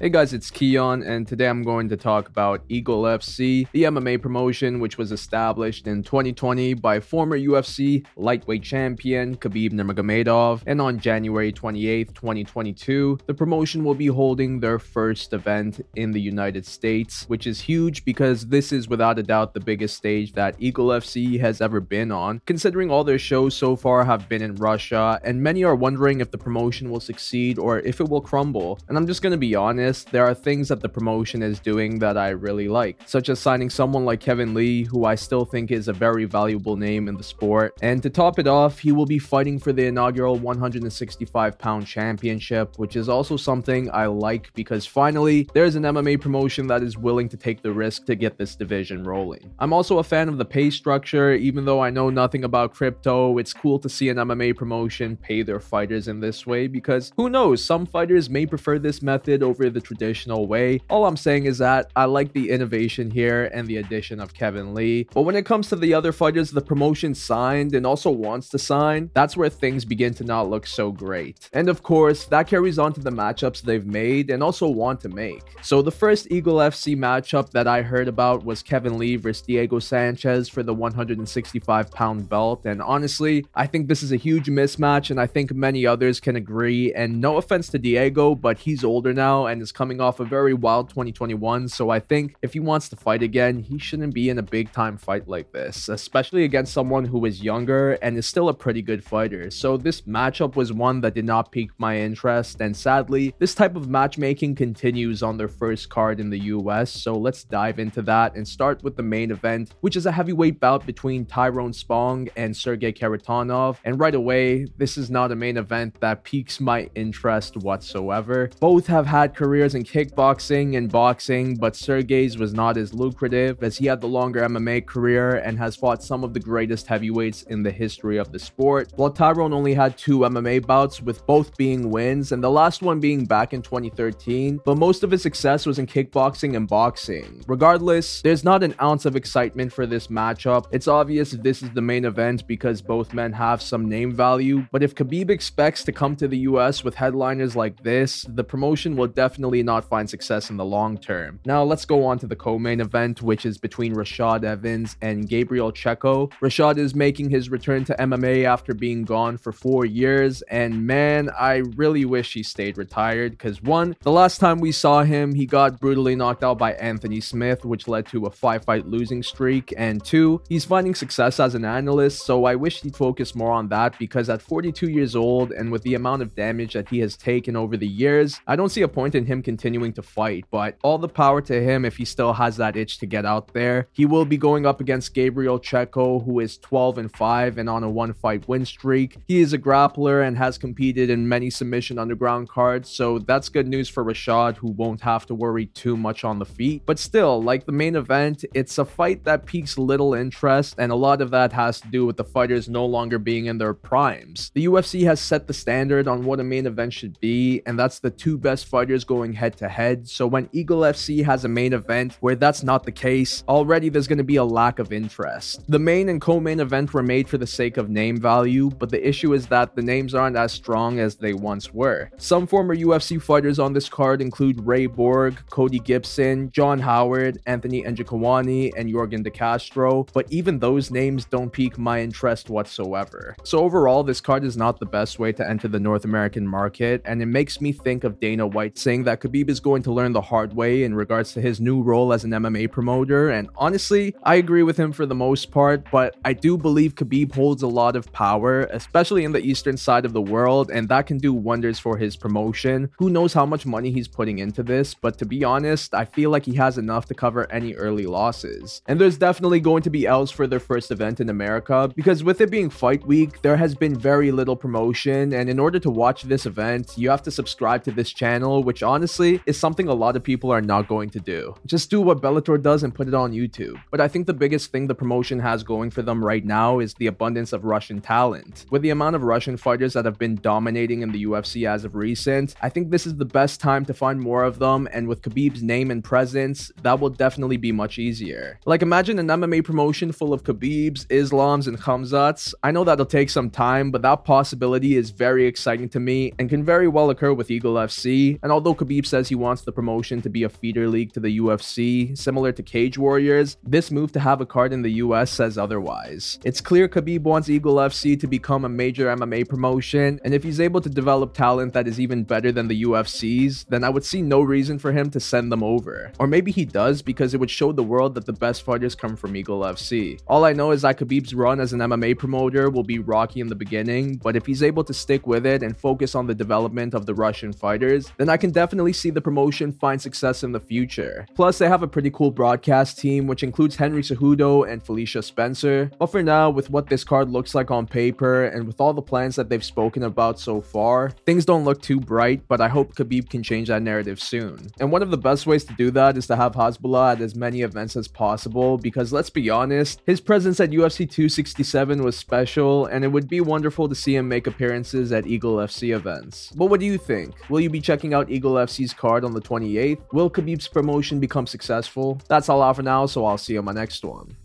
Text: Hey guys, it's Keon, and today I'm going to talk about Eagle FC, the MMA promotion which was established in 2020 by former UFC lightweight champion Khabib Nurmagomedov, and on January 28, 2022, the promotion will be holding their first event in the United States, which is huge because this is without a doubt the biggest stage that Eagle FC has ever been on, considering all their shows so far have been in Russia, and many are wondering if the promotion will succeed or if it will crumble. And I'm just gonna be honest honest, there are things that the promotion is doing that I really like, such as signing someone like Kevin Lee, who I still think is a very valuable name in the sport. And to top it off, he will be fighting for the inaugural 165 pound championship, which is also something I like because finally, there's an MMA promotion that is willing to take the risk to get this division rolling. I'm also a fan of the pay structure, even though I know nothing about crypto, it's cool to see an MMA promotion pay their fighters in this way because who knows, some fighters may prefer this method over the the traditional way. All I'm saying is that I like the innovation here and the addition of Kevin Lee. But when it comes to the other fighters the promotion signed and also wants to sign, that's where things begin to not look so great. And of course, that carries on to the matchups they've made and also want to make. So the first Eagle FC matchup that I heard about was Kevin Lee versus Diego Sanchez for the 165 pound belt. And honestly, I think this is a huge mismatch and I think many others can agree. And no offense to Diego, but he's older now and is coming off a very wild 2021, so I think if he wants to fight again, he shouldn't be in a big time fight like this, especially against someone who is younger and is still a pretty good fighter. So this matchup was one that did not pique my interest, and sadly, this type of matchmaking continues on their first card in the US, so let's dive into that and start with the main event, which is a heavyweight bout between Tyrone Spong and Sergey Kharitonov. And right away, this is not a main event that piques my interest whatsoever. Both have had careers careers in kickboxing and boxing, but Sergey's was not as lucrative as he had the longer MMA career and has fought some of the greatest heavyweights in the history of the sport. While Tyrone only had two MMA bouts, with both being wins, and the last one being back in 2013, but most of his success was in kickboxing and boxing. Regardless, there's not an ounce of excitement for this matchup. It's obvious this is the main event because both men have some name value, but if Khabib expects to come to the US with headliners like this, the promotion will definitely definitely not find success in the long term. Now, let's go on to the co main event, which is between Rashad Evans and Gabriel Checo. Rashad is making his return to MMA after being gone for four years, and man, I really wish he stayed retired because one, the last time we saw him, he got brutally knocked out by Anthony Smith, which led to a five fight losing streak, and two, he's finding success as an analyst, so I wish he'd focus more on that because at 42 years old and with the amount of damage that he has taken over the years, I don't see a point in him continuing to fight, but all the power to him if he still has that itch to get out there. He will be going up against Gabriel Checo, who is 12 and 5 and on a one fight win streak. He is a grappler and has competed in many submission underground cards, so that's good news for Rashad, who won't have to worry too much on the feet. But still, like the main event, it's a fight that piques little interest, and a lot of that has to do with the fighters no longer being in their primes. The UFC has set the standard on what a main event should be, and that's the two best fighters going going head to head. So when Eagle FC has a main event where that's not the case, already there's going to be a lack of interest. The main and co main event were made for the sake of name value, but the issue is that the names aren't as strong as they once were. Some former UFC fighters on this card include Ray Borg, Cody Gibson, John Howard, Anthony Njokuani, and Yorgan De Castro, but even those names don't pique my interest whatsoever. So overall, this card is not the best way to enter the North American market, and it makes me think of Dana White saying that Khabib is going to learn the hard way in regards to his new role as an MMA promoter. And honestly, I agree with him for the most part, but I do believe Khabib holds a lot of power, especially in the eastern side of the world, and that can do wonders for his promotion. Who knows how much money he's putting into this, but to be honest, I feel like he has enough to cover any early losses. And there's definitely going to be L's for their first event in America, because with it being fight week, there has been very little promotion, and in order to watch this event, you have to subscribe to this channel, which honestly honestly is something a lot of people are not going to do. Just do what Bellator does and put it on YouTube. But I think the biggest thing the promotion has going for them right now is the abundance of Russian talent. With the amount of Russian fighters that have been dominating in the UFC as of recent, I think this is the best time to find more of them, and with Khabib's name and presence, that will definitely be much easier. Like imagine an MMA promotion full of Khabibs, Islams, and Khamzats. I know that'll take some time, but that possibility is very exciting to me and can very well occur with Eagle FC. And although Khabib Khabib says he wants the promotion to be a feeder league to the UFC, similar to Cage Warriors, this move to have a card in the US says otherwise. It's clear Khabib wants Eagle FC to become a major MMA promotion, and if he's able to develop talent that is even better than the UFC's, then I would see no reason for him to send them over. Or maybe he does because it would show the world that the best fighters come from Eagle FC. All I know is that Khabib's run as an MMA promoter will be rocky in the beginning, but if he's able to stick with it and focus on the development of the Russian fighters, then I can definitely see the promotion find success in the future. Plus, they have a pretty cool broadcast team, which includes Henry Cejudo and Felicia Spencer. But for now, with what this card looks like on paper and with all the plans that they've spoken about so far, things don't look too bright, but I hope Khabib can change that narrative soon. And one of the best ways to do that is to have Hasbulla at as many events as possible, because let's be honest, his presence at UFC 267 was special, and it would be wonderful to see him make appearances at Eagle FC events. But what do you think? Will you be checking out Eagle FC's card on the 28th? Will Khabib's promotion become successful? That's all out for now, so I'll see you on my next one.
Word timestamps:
Hey 0.00 0.10
guys, 0.10 0.32
it's 0.32 0.48
Keon, 0.52 1.02
and 1.02 1.26
today 1.26 1.48
I'm 1.48 1.64
going 1.64 1.88
to 1.88 1.96
talk 1.96 2.28
about 2.28 2.62
Eagle 2.68 3.02
FC, 3.02 3.66
the 3.72 3.82
MMA 3.82 4.22
promotion 4.22 4.78
which 4.78 4.96
was 4.96 5.10
established 5.10 5.88
in 5.88 6.04
2020 6.04 6.74
by 6.74 7.00
former 7.00 7.36
UFC 7.36 8.06
lightweight 8.14 8.62
champion 8.62 9.36
Khabib 9.36 9.72
Nurmagomedov, 9.72 10.62
and 10.66 10.80
on 10.80 11.00
January 11.00 11.50
28, 11.50 12.14
2022, 12.14 13.18
the 13.26 13.34
promotion 13.34 13.82
will 13.82 13.96
be 13.96 14.06
holding 14.06 14.60
their 14.60 14.78
first 14.78 15.32
event 15.32 15.84
in 15.96 16.12
the 16.12 16.20
United 16.20 16.64
States, 16.64 17.28
which 17.28 17.44
is 17.44 17.60
huge 17.62 18.04
because 18.04 18.46
this 18.46 18.70
is 18.70 18.86
without 18.86 19.18
a 19.18 19.22
doubt 19.24 19.52
the 19.52 19.58
biggest 19.58 19.96
stage 19.96 20.32
that 20.34 20.54
Eagle 20.60 20.90
FC 20.90 21.40
has 21.40 21.60
ever 21.60 21.80
been 21.80 22.12
on, 22.12 22.40
considering 22.46 22.88
all 22.88 23.02
their 23.02 23.18
shows 23.18 23.56
so 23.56 23.74
far 23.74 24.04
have 24.04 24.28
been 24.28 24.42
in 24.42 24.54
Russia, 24.54 25.18
and 25.24 25.42
many 25.42 25.64
are 25.64 25.74
wondering 25.74 26.20
if 26.20 26.30
the 26.30 26.38
promotion 26.38 26.88
will 26.88 27.00
succeed 27.00 27.58
or 27.58 27.80
if 27.80 28.00
it 28.00 28.08
will 28.08 28.20
crumble. 28.20 28.78
And 28.86 28.96
I'm 28.96 29.08
just 29.08 29.22
gonna 29.22 29.36
be 29.36 29.56
honest 29.56 29.87
honest, 29.88 30.12
there 30.12 30.26
are 30.26 30.34
things 30.34 30.68
that 30.68 30.82
the 30.82 30.88
promotion 30.88 31.42
is 31.42 31.60
doing 31.60 31.98
that 31.98 32.18
I 32.18 32.28
really 32.28 32.68
like, 32.68 33.00
such 33.06 33.30
as 33.30 33.38
signing 33.38 33.70
someone 33.70 34.04
like 34.04 34.20
Kevin 34.20 34.52
Lee, 34.52 34.84
who 34.84 35.06
I 35.06 35.14
still 35.14 35.46
think 35.46 35.70
is 35.70 35.88
a 35.88 35.94
very 35.94 36.26
valuable 36.26 36.76
name 36.76 37.08
in 37.08 37.16
the 37.16 37.22
sport. 37.22 37.72
And 37.80 38.02
to 38.02 38.10
top 38.10 38.38
it 38.38 38.46
off, 38.46 38.78
he 38.78 38.92
will 38.92 39.06
be 39.06 39.18
fighting 39.18 39.58
for 39.58 39.72
the 39.72 39.86
inaugural 39.86 40.36
165 40.36 41.58
pound 41.58 41.86
championship, 41.86 42.78
which 42.78 42.96
is 42.96 43.08
also 43.08 43.38
something 43.38 43.90
I 43.90 44.06
like 44.06 44.52
because 44.52 44.84
finally, 44.84 45.48
there's 45.54 45.74
an 45.74 45.84
MMA 45.84 46.20
promotion 46.20 46.66
that 46.66 46.82
is 46.82 46.98
willing 46.98 47.30
to 47.30 47.38
take 47.38 47.62
the 47.62 47.72
risk 47.72 48.04
to 48.06 48.14
get 48.14 48.36
this 48.36 48.54
division 48.54 49.04
rolling. 49.04 49.50
I'm 49.58 49.72
also 49.72 50.00
a 50.00 50.04
fan 50.04 50.28
of 50.28 50.36
the 50.36 50.44
pay 50.44 50.68
structure, 50.68 51.32
even 51.32 51.64
though 51.64 51.80
I 51.80 51.88
know 51.88 52.10
nothing 52.10 52.44
about 52.44 52.74
crypto, 52.74 53.38
it's 53.38 53.54
cool 53.54 53.78
to 53.78 53.88
see 53.88 54.10
an 54.10 54.18
MMA 54.18 54.54
promotion 54.54 55.16
pay 55.16 55.40
their 55.40 55.60
fighters 55.60 56.08
in 56.08 56.20
this 56.20 56.46
way 56.46 56.66
because 56.66 57.10
who 57.16 57.30
knows, 57.30 57.64
some 57.64 57.86
fighters 57.86 58.28
may 58.28 58.44
prefer 58.44 58.78
this 58.78 59.00
method 59.00 59.42
over 59.42 59.70
the 59.70 59.77
the 59.78 59.86
traditional 59.86 60.48
way. 60.48 60.80
All 60.90 61.06
I'm 61.06 61.16
saying 61.16 61.44
is 61.44 61.58
that 61.58 61.92
I 61.94 62.06
like 62.06 62.32
the 62.32 62.50
innovation 62.50 63.10
here 63.10 63.44
and 63.54 63.68
the 63.68 63.76
addition 63.76 64.18
of 64.18 64.34
Kevin 64.34 64.74
Lee. 64.74 65.06
But 65.14 65.22
when 65.22 65.36
it 65.36 65.46
comes 65.46 65.68
to 65.68 65.76
the 65.76 65.94
other 65.94 66.12
fighters 66.12 66.50
the 66.50 66.60
promotion 66.60 67.14
signed 67.14 67.74
and 67.74 67.86
also 67.86 68.10
wants 68.10 68.48
to 68.48 68.58
sign, 68.58 69.10
that's 69.14 69.36
where 69.36 69.48
things 69.48 69.84
begin 69.84 70.14
to 70.14 70.24
not 70.24 70.50
look 70.50 70.66
so 70.66 70.90
great. 70.90 71.48
And 71.52 71.68
of 71.68 71.82
course, 71.82 72.24
that 72.26 72.48
carries 72.48 72.78
on 72.78 72.92
to 72.94 73.00
the 73.00 73.10
matchups 73.10 73.62
they've 73.62 73.86
made 73.86 74.30
and 74.30 74.42
also 74.42 74.68
want 74.68 75.00
to 75.02 75.08
make. 75.08 75.42
So 75.62 75.80
the 75.80 75.92
first 75.92 76.32
Eagle 76.32 76.56
FC 76.56 76.96
matchup 76.96 77.50
that 77.50 77.68
I 77.68 77.82
heard 77.82 78.08
about 78.08 78.44
was 78.44 78.62
Kevin 78.62 78.98
Lee 78.98 79.16
versus 79.16 79.42
Diego 79.42 79.78
Sanchez 79.78 80.48
for 80.48 80.64
the 80.64 80.74
165 80.74 81.90
pound 81.92 82.28
belt. 82.28 82.62
And 82.64 82.82
honestly, 82.82 83.46
I 83.54 83.66
think 83.66 83.86
this 83.86 84.02
is 84.02 84.10
a 84.10 84.16
huge 84.16 84.46
mismatch 84.46 85.10
and 85.10 85.20
I 85.20 85.26
think 85.26 85.54
many 85.54 85.86
others 85.86 86.18
can 86.18 86.34
agree. 86.34 86.92
And 86.94 87.20
no 87.20 87.36
offense 87.36 87.68
to 87.68 87.78
Diego, 87.78 88.34
but 88.34 88.58
he's 88.58 88.82
older 88.82 89.12
now 89.12 89.46
and 89.46 89.67
is 89.68 89.72
coming 89.72 90.00
off 90.00 90.18
a 90.18 90.24
very 90.24 90.54
wild 90.54 90.88
2021, 90.88 91.68
so 91.68 91.90
I 91.90 92.00
think 92.00 92.36
if 92.40 92.54
he 92.54 92.60
wants 92.60 92.88
to 92.88 92.96
fight 92.96 93.22
again, 93.22 93.58
he 93.58 93.78
shouldn't 93.78 94.14
be 94.14 94.30
in 94.30 94.38
a 94.38 94.42
big 94.42 94.72
time 94.72 94.96
fight 94.96 95.28
like 95.28 95.52
this, 95.52 95.90
especially 95.90 96.44
against 96.44 96.72
someone 96.72 97.04
who 97.04 97.26
is 97.26 97.42
younger 97.42 97.92
and 98.00 98.16
is 98.16 98.24
still 98.24 98.48
a 98.48 98.54
pretty 98.54 98.80
good 98.80 99.04
fighter. 99.04 99.50
So 99.50 99.76
this 99.76 100.00
matchup 100.02 100.56
was 100.56 100.72
one 100.72 101.02
that 101.02 101.14
did 101.14 101.26
not 101.26 101.52
pique 101.52 101.72
my 101.76 101.98
interest, 101.98 102.62
and 102.62 102.74
sadly, 102.74 103.34
this 103.38 103.54
type 103.54 103.76
of 103.76 103.90
matchmaking 103.90 104.54
continues 104.54 105.22
on 105.22 105.36
their 105.36 105.48
first 105.48 105.90
card 105.90 106.18
in 106.18 106.30
the 106.30 106.40
US, 106.56 106.90
so 106.90 107.12
let's 107.12 107.44
dive 107.44 107.78
into 107.78 108.00
that 108.02 108.36
and 108.36 108.48
start 108.48 108.82
with 108.82 108.96
the 108.96 109.02
main 109.02 109.30
event, 109.30 109.74
which 109.82 109.96
is 109.96 110.06
a 110.06 110.12
heavyweight 110.12 110.60
bout 110.60 110.86
between 110.86 111.26
Tyrone 111.26 111.74
Spong 111.74 112.30
and 112.36 112.56
Sergey 112.56 112.92
Kharitonov. 112.94 113.76
And 113.84 114.00
right 114.00 114.14
away, 114.14 114.66
this 114.78 114.96
is 114.96 115.10
not 115.10 115.30
a 115.30 115.36
main 115.36 115.58
event 115.58 116.00
that 116.00 116.24
piques 116.24 116.58
my 116.58 116.88
interest 116.94 117.58
whatsoever. 117.58 118.48
Both 118.60 118.86
have 118.86 119.06
had 119.06 119.34
careers 119.34 119.57
careers 119.58 119.74
in 119.74 119.82
kickboxing 119.82 120.76
and 120.76 120.88
boxing, 120.88 121.56
but 121.56 121.74
Sergey's 121.74 122.38
was 122.38 122.54
not 122.54 122.76
as 122.76 122.94
lucrative 122.94 123.60
as 123.60 123.76
he 123.76 123.86
had 123.86 124.00
the 124.00 124.06
longer 124.06 124.42
MMA 124.42 124.86
career 124.86 125.34
and 125.34 125.58
has 125.58 125.74
fought 125.74 126.00
some 126.00 126.22
of 126.22 126.32
the 126.32 126.38
greatest 126.38 126.86
heavyweights 126.86 127.42
in 127.42 127.64
the 127.64 127.72
history 127.72 128.18
of 128.18 128.30
the 128.30 128.38
sport. 128.38 128.92
While 128.94 129.10
Tyrone 129.10 129.52
only 129.52 129.74
had 129.74 129.98
two 129.98 130.20
MMA 130.20 130.64
bouts, 130.64 131.02
with 131.02 131.26
both 131.26 131.56
being 131.56 131.90
wins, 131.90 132.30
and 132.30 132.40
the 132.40 132.48
last 132.48 132.82
one 132.82 133.00
being 133.00 133.24
back 133.24 133.52
in 133.52 133.60
2013, 133.60 134.60
but 134.64 134.78
most 134.78 135.02
of 135.02 135.10
his 135.10 135.22
success 135.22 135.66
was 135.66 135.80
in 135.80 135.88
kickboxing 135.88 136.54
and 136.54 136.68
boxing. 136.68 137.42
Regardless, 137.48 138.22
there's 138.22 138.44
not 138.44 138.62
an 138.62 138.76
ounce 138.80 139.06
of 139.06 139.16
excitement 139.16 139.72
for 139.72 139.86
this 139.86 140.06
matchup. 140.06 140.66
It's 140.70 140.86
obvious 140.86 141.32
this 141.32 141.64
is 141.64 141.70
the 141.70 141.82
main 141.82 142.04
event 142.04 142.46
because 142.46 142.80
both 142.80 143.12
men 143.12 143.32
have 143.32 143.60
some 143.60 143.88
name 143.88 144.12
value, 144.12 144.68
but 144.70 144.84
if 144.84 144.94
Khabib 144.94 145.30
expects 145.30 145.82
to 145.82 145.90
come 145.90 146.14
to 146.14 146.28
the 146.28 146.38
US 146.50 146.84
with 146.84 146.94
headliners 146.94 147.56
like 147.56 147.82
this, 147.82 148.24
the 148.28 148.44
promotion 148.44 148.94
will 148.94 149.08
definitely 149.08 149.47
definitely 149.48 149.62
not 149.62 149.88
find 149.88 150.10
success 150.10 150.50
in 150.50 150.58
the 150.58 150.64
long 150.64 150.98
term. 150.98 151.40
Now, 151.46 151.64
let's 151.64 151.86
go 151.86 152.04
on 152.04 152.18
to 152.18 152.26
the 152.26 152.36
co 152.36 152.58
main 152.58 152.80
event, 152.80 153.22
which 153.22 153.46
is 153.46 153.56
between 153.56 153.94
Rashad 153.94 154.44
Evans 154.44 154.96
and 155.00 155.26
Gabriel 155.26 155.72
Checo. 155.72 156.30
Rashad 156.42 156.76
is 156.76 156.94
making 156.94 157.30
his 157.30 157.48
return 157.48 157.84
to 157.86 157.94
MMA 157.94 158.44
after 158.44 158.74
being 158.74 159.04
gone 159.04 159.38
for 159.38 159.52
four 159.52 159.86
years, 159.86 160.42
and 160.50 160.86
man, 160.86 161.30
I 161.38 161.62
really 161.76 162.04
wish 162.04 162.34
he 162.34 162.42
stayed 162.42 162.76
retired 162.76 163.32
because 163.32 163.62
one, 163.62 163.96
the 164.02 164.12
last 164.12 164.38
time 164.38 164.60
we 164.60 164.72
saw 164.72 165.02
him, 165.02 165.34
he 165.34 165.46
got 165.46 165.80
brutally 165.80 166.14
knocked 166.14 166.44
out 166.44 166.58
by 166.58 166.72
Anthony 166.74 167.20
Smith, 167.20 167.64
which 167.64 167.88
led 167.88 168.06
to 168.08 168.26
a 168.26 168.30
five 168.30 168.64
fight 168.64 168.86
losing 168.86 169.22
streak, 169.22 169.72
and 169.78 170.04
two, 170.04 170.42
he's 170.48 170.66
finding 170.66 170.94
success 170.94 171.40
as 171.40 171.54
an 171.54 171.64
analyst, 171.64 172.26
so 172.26 172.44
I 172.44 172.54
wish 172.54 172.82
he'd 172.82 172.96
focus 172.96 173.34
more 173.34 173.52
on 173.52 173.68
that 173.68 173.98
because 173.98 174.28
at 174.28 174.42
42 174.42 174.90
years 174.90 175.16
old 175.16 175.52
and 175.52 175.72
with 175.72 175.82
the 175.82 175.94
amount 175.94 176.20
of 176.20 176.34
damage 176.34 176.74
that 176.74 176.90
he 176.90 176.98
has 177.00 177.16
taken 177.16 177.56
over 177.56 177.78
the 177.78 177.88
years, 177.88 178.40
I 178.46 178.56
don't 178.56 178.68
see 178.68 178.82
a 178.82 178.88
point 178.88 179.14
in 179.14 179.24
him 179.28 179.42
continuing 179.42 179.92
to 179.92 180.02
fight, 180.02 180.44
but 180.50 180.76
all 180.82 180.98
the 180.98 181.08
power 181.08 181.40
to 181.42 181.62
him 181.62 181.84
if 181.84 181.96
he 181.96 182.04
still 182.04 182.32
has 182.32 182.56
that 182.56 182.76
itch 182.76 182.98
to 182.98 183.06
get 183.06 183.24
out 183.24 183.52
there. 183.54 183.88
He 183.92 184.06
will 184.06 184.24
be 184.24 184.36
going 184.36 184.66
up 184.66 184.80
against 184.80 185.14
Gabriel 185.14 185.60
Checo, 185.60 186.24
who 186.24 186.40
is 186.40 186.58
12 186.58 186.98
and 186.98 187.12
5 187.12 187.58
and 187.58 187.68
on 187.68 187.84
a 187.84 187.90
one 187.90 188.12
fight 188.12 188.48
win 188.48 188.64
streak. 188.64 189.16
He 189.26 189.40
is 189.40 189.52
a 189.52 189.58
grappler 189.58 190.26
and 190.26 190.36
has 190.36 190.58
competed 190.58 191.10
in 191.10 191.28
many 191.28 191.50
submission 191.50 191.98
underground 191.98 192.48
cards, 192.48 192.88
so 192.88 193.18
that's 193.18 193.48
good 193.48 193.68
news 193.68 193.88
for 193.88 194.04
Rashad, 194.04 194.56
who 194.56 194.72
won't 194.72 195.00
have 195.02 195.26
to 195.26 195.34
worry 195.34 195.66
too 195.66 195.96
much 195.96 196.24
on 196.24 196.38
the 196.38 196.44
feet. 196.44 196.82
But 196.86 196.98
still, 196.98 197.42
like 197.42 197.66
the 197.66 197.72
main 197.72 197.96
event, 197.96 198.44
it's 198.54 198.78
a 198.78 198.84
fight 198.84 199.24
that 199.24 199.46
piques 199.46 199.78
little 199.78 200.14
interest, 200.14 200.74
and 200.78 200.90
a 200.90 200.96
lot 200.96 201.20
of 201.20 201.30
that 201.30 201.52
has 201.52 201.80
to 201.82 201.88
do 201.88 202.06
with 202.06 202.16
the 202.16 202.24
fighters 202.24 202.68
no 202.68 202.86
longer 202.86 203.18
being 203.18 203.46
in 203.46 203.58
their 203.58 203.74
primes. 203.74 204.50
The 204.54 204.66
UFC 204.66 205.04
has 205.04 205.20
set 205.20 205.46
the 205.46 205.52
standard 205.52 206.08
on 206.08 206.24
what 206.24 206.40
a 206.40 206.44
main 206.44 206.66
event 206.66 206.92
should 206.92 207.18
be, 207.20 207.62
and 207.66 207.78
that's 207.78 207.98
the 207.98 208.10
two 208.10 208.38
best 208.38 208.66
fighters 208.66 209.04
going 209.04 209.17
going 209.18 209.32
head 209.32 209.56
to 209.56 209.68
head. 209.68 210.08
So 210.08 210.28
when 210.28 210.48
Eagle 210.52 210.82
FC 210.82 211.24
has 211.24 211.44
a 211.44 211.48
main 211.48 211.72
event 211.72 212.16
where 212.20 212.36
that's 212.36 212.62
not 212.62 212.84
the 212.84 212.92
case, 212.92 213.42
already 213.48 213.88
there's 213.88 214.06
going 214.06 214.24
to 214.26 214.32
be 214.34 214.36
a 214.36 214.44
lack 214.44 214.78
of 214.78 214.92
interest. 214.92 215.64
The 215.68 215.80
main 215.80 216.08
and 216.08 216.20
co 216.20 216.38
main 216.38 216.60
event 216.60 216.94
were 216.94 217.02
made 217.02 217.28
for 217.28 217.36
the 217.36 217.46
sake 217.46 217.78
of 217.78 217.90
name 217.90 218.16
value, 218.20 218.70
but 218.70 218.90
the 218.90 219.08
issue 219.08 219.32
is 219.34 219.48
that 219.48 219.74
the 219.74 219.82
names 219.82 220.14
aren't 220.14 220.36
as 220.36 220.52
strong 220.52 221.00
as 221.00 221.16
they 221.16 221.34
once 221.34 221.74
were. 221.74 222.10
Some 222.16 222.46
former 222.46 222.76
UFC 222.76 223.20
fighters 223.20 223.58
on 223.58 223.72
this 223.72 223.88
card 223.88 224.22
include 224.22 224.64
Ray 224.64 224.86
Borg, 224.86 225.42
Cody 225.50 225.80
Gibson, 225.80 226.52
John 226.52 226.78
Howard, 226.78 227.40
Anthony 227.46 227.82
Njokuani, 227.82 228.70
and 228.76 228.88
Yorgan 228.88 229.24
De 229.24 229.30
Castro, 229.30 230.06
but 230.12 230.30
even 230.30 230.60
those 230.60 230.92
names 230.92 231.24
don't 231.24 231.52
pique 231.52 231.76
my 231.76 232.00
interest 232.00 232.50
whatsoever. 232.50 233.34
So 233.42 233.58
overall, 233.58 234.04
this 234.04 234.20
card 234.20 234.44
is 234.44 234.56
not 234.56 234.78
the 234.78 234.86
best 234.86 235.18
way 235.18 235.32
to 235.32 235.48
enter 235.48 235.66
the 235.66 235.80
North 235.80 236.04
American 236.04 236.46
market, 236.46 237.02
and 237.04 237.20
it 237.20 237.26
makes 237.26 237.60
me 237.60 237.72
think 237.72 238.04
of 238.04 238.20
Dana 238.20 238.46
White 238.46 238.78
saying 238.78 239.07
that 239.08 239.22
Khabib 239.22 239.48
is 239.48 239.58
going 239.58 239.82
to 239.84 239.90
learn 239.90 240.12
the 240.12 240.20
hard 240.20 240.54
way 240.54 240.84
in 240.84 240.94
regards 240.94 241.32
to 241.32 241.40
his 241.40 241.62
new 241.62 241.80
role 241.80 242.12
as 242.12 242.24
an 242.24 242.30
MMA 242.32 242.70
promoter. 242.70 243.30
And 243.30 243.48
honestly, 243.56 244.14
I 244.22 244.34
agree 244.34 244.62
with 244.62 244.76
him 244.76 244.92
for 244.92 245.06
the 245.06 245.14
most 245.14 245.50
part, 245.50 245.86
but 245.90 246.16
I 246.26 246.34
do 246.34 246.58
believe 246.58 246.94
Khabib 246.94 247.34
holds 247.34 247.62
a 247.62 247.66
lot 247.66 247.96
of 247.96 248.12
power, 248.12 248.64
especially 248.70 249.24
in 249.24 249.32
the 249.32 249.40
eastern 249.40 249.78
side 249.78 250.04
of 250.04 250.12
the 250.12 250.20
world, 250.20 250.70
and 250.70 250.90
that 250.90 251.06
can 251.06 251.16
do 251.16 251.32
wonders 251.32 251.78
for 251.78 251.96
his 251.96 252.16
promotion. 252.16 252.90
Who 252.98 253.08
knows 253.08 253.32
how 253.32 253.46
much 253.46 253.64
money 253.64 253.90
he's 253.90 254.08
putting 254.08 254.40
into 254.40 254.62
this, 254.62 254.92
but 254.92 255.16
to 255.20 255.24
be 255.24 255.42
honest, 255.42 255.94
I 255.94 256.04
feel 256.04 256.28
like 256.28 256.44
he 256.44 256.56
has 256.56 256.76
enough 256.76 257.06
to 257.06 257.14
cover 257.14 257.50
any 257.50 257.72
early 257.76 258.04
losses. 258.04 258.82
And 258.86 259.00
there's 259.00 259.16
definitely 259.16 259.60
going 259.60 259.84
to 259.84 259.90
be 259.90 260.06
L's 260.06 260.30
for 260.30 260.46
their 260.46 260.60
first 260.60 260.90
event 260.90 261.18
in 261.18 261.30
America, 261.30 261.90
because 261.96 262.22
with 262.22 262.42
it 262.42 262.50
being 262.50 262.68
fight 262.68 263.06
week, 263.06 263.40
there 263.40 263.56
has 263.56 263.74
been 263.74 263.98
very 263.98 264.30
little 264.30 264.56
promotion, 264.56 265.32
and 265.32 265.48
in 265.48 265.58
order 265.58 265.78
to 265.78 265.88
watch 265.88 266.24
this 266.24 266.44
event, 266.44 266.92
you 266.98 267.08
have 267.08 267.22
to 267.22 267.30
subscribe 267.30 267.84
to 267.84 267.90
this 267.90 268.12
channel, 268.12 268.62
which 268.62 268.82
honestly 268.82 268.97
honestly 268.98 269.40
is 269.46 269.56
something 269.56 269.86
a 269.86 269.94
lot 269.94 270.16
of 270.16 270.24
people 270.24 270.50
are 270.50 270.60
not 270.60 270.88
going 270.88 271.08
to 271.08 271.20
do. 271.20 271.54
Just 271.64 271.88
do 271.88 272.00
what 272.00 272.20
Bellator 272.20 272.60
does 272.60 272.82
and 272.82 272.92
put 272.92 273.06
it 273.06 273.14
on 273.14 273.30
YouTube. 273.30 273.76
But 273.92 274.00
I 274.00 274.08
think 274.08 274.26
the 274.26 274.34
biggest 274.34 274.72
thing 274.72 274.88
the 274.88 274.94
promotion 275.02 275.38
has 275.38 275.62
going 275.62 275.90
for 275.90 276.02
them 276.02 276.24
right 276.24 276.44
now 276.44 276.80
is 276.80 276.94
the 276.94 277.06
abundance 277.06 277.52
of 277.52 277.64
Russian 277.64 278.00
talent. 278.00 278.66
With 278.70 278.82
the 278.82 278.90
amount 278.90 279.14
of 279.14 279.22
Russian 279.22 279.56
fighters 279.56 279.92
that 279.92 280.04
have 280.04 280.18
been 280.18 280.34
dominating 280.34 281.02
in 281.02 281.12
the 281.12 281.26
UFC 281.26 281.64
as 281.68 281.84
of 281.84 281.94
recent, 281.94 282.56
I 282.60 282.70
think 282.70 282.90
this 282.90 283.06
is 283.06 283.14
the 283.14 283.24
best 283.24 283.60
time 283.60 283.84
to 283.84 283.94
find 283.94 284.20
more 284.20 284.42
of 284.42 284.58
them, 284.58 284.88
and 284.92 285.06
with 285.06 285.22
Khabib's 285.22 285.62
name 285.62 285.92
and 285.92 286.02
presence, 286.02 286.72
that 286.82 286.98
will 286.98 287.10
definitely 287.10 287.56
be 287.56 287.70
much 287.70 288.00
easier. 288.00 288.58
Like 288.66 288.82
imagine 288.82 289.20
an 289.20 289.28
MMA 289.28 289.62
promotion 289.62 290.10
full 290.10 290.32
of 290.32 290.42
Khabibs, 290.42 291.06
Islams, 291.06 291.68
and 291.68 291.78
Khamzats. 291.78 292.52
I 292.64 292.72
know 292.72 292.82
that'll 292.82 293.06
take 293.06 293.30
some 293.30 293.48
time, 293.48 293.92
but 293.92 294.02
that 294.02 294.24
possibility 294.24 294.96
is 294.96 295.10
very 295.10 295.46
exciting 295.46 295.88
to 295.90 296.00
me 296.00 296.32
and 296.40 296.50
can 296.50 296.64
very 296.64 296.88
well 296.88 297.10
occur 297.10 297.32
with 297.32 297.48
Eagle 297.52 297.74
FC. 297.74 298.40
And 298.42 298.50
although 298.50 298.74
Khabib 298.74 298.87
Khabib 298.88 299.04
says 299.04 299.28
he 299.28 299.34
wants 299.34 299.62
the 299.62 299.72
promotion 299.72 300.22
to 300.22 300.30
be 300.30 300.44
a 300.44 300.48
feeder 300.48 300.88
league 300.88 301.12
to 301.12 301.20
the 301.20 301.38
UFC, 301.38 302.16
similar 302.16 302.52
to 302.52 302.62
Cage 302.62 302.96
Warriors, 302.96 303.58
this 303.62 303.90
move 303.90 304.12
to 304.12 304.20
have 304.20 304.40
a 304.40 304.46
card 304.46 304.72
in 304.72 304.80
the 304.80 304.92
US 304.92 305.30
says 305.30 305.58
otherwise. 305.58 306.38
It's 306.42 306.62
clear 306.62 306.88
Khabib 306.88 307.22
wants 307.22 307.50
Eagle 307.50 307.74
FC 307.74 308.18
to 308.18 308.26
become 308.26 308.64
a 308.64 308.68
major 308.68 309.14
MMA 309.14 309.46
promotion, 309.46 310.20
and 310.24 310.32
if 310.32 310.42
he's 310.42 310.58
able 310.58 310.80
to 310.80 310.88
develop 310.88 311.34
talent 311.34 311.74
that 311.74 311.86
is 311.86 312.00
even 312.00 312.24
better 312.24 312.50
than 312.50 312.68
the 312.68 312.84
UFC's, 312.84 313.64
then 313.64 313.84
I 313.84 313.90
would 313.90 314.04
see 314.04 314.22
no 314.22 314.40
reason 314.40 314.78
for 314.78 314.90
him 314.90 315.10
to 315.10 315.20
send 315.20 315.52
them 315.52 315.62
over. 315.62 316.10
Or 316.18 316.26
maybe 316.26 316.50
he 316.50 316.64
does 316.64 317.02
because 317.02 317.34
it 317.34 317.40
would 317.40 317.50
show 317.50 317.72
the 317.72 317.82
world 317.82 318.14
that 318.14 318.24
the 318.24 318.32
best 318.32 318.62
fighters 318.62 318.94
come 318.94 319.16
from 319.16 319.36
Eagle 319.36 319.60
FC. 319.60 320.18
All 320.26 320.46
I 320.46 320.54
know 320.54 320.70
is 320.70 320.82
that 320.82 320.98
Khabib's 320.98 321.34
run 321.34 321.60
as 321.60 321.74
an 321.74 321.80
MMA 321.80 322.18
promoter 322.18 322.70
will 322.70 322.84
be 322.84 323.00
rocky 323.00 323.40
in 323.40 323.48
the 323.48 323.54
beginning, 323.54 324.16
but 324.16 324.34
if 324.34 324.46
he's 324.46 324.62
able 324.62 324.84
to 324.84 324.94
stick 324.94 325.26
with 325.26 325.44
it 325.44 325.62
and 325.62 325.76
focus 325.76 326.14
on 326.14 326.26
the 326.26 326.34
development 326.34 326.94
of 326.94 327.04
the 327.04 327.14
Russian 327.14 327.52
fighters, 327.52 328.10
then 328.16 328.30
I 328.30 328.38
can 328.38 328.50
definitely 328.50 328.77
see 328.92 329.10
the 329.10 329.20
promotion 329.20 329.72
find 329.72 330.00
success 330.00 330.42
in 330.42 330.52
the 330.52 330.60
future. 330.60 331.26
Plus, 331.34 331.58
they 331.58 331.68
have 331.68 331.82
a 331.82 331.88
pretty 331.88 332.10
cool 332.10 332.30
broadcast 332.30 332.98
team, 332.98 333.26
which 333.26 333.42
includes 333.42 333.76
Henry 333.76 334.02
Cejudo 334.02 334.70
and 334.70 334.82
Felicia 334.82 335.22
Spencer. 335.22 335.90
But 335.98 336.06
for 336.06 336.22
now, 336.22 336.50
with 336.50 336.70
what 336.70 336.88
this 336.88 337.04
card 337.04 337.30
looks 337.30 337.54
like 337.54 337.70
on 337.70 337.86
paper 337.86 338.44
and 338.44 338.66
with 338.66 338.80
all 338.80 338.92
the 338.92 339.02
plans 339.02 339.36
that 339.36 339.48
they've 339.48 339.64
spoken 339.64 340.02
about 340.02 340.38
so 340.40 340.60
far, 340.60 341.10
things 341.26 341.44
don't 341.44 341.64
look 341.64 341.82
too 341.82 342.00
bright, 342.00 342.42
but 342.48 342.60
I 342.60 342.68
hope 342.68 342.94
Khabib 342.94 343.30
can 343.30 343.42
change 343.42 343.68
that 343.68 343.82
narrative 343.82 344.20
soon. 344.20 344.70
And 344.80 344.92
one 344.92 345.02
of 345.02 345.10
the 345.10 345.18
best 345.18 345.46
ways 345.46 345.64
to 345.64 345.74
do 345.74 345.90
that 345.92 346.16
is 346.16 346.26
to 346.28 346.36
have 346.36 346.52
Hasbulla 346.52 347.12
at 347.12 347.20
as 347.20 347.34
many 347.34 347.62
events 347.62 347.96
as 347.96 348.08
possible, 348.08 348.78
because 348.78 349.12
let's 349.12 349.30
be 349.30 349.50
honest, 349.50 350.00
his 350.06 350.20
presence 350.20 350.60
at 350.60 350.70
UFC 350.70 350.98
267 351.10 352.02
was 352.02 352.16
special, 352.16 352.86
and 352.86 353.04
it 353.04 353.08
would 353.08 353.28
be 353.28 353.40
wonderful 353.40 353.88
to 353.88 353.94
see 353.94 354.16
him 354.16 354.28
make 354.28 354.46
appearances 354.46 355.12
at 355.12 355.26
Eagle 355.26 355.56
FC 355.56 355.94
events. 355.94 356.52
But 356.54 356.66
what 356.66 356.80
do 356.80 356.86
you 356.86 356.98
think? 356.98 357.34
Will 357.48 357.60
you 357.60 357.70
be 357.70 357.80
checking 357.80 358.14
out 358.14 358.30
Eagle 358.30 358.54
FC's 358.68 358.92
card 358.92 359.24
on 359.24 359.32
the 359.32 359.40
28th? 359.40 359.98
Will 360.12 360.30
Khabib's 360.30 360.68
promotion 360.68 361.18
become 361.18 361.46
successful? 361.46 362.20
That's 362.28 362.48
all 362.48 362.62
out 362.62 362.76
for 362.76 362.82
now, 362.82 363.06
so 363.06 363.24
I'll 363.24 363.38
see 363.38 363.54
you 363.54 363.60
on 363.60 363.64
my 363.64 363.72
next 363.72 364.04
one. 364.04 364.36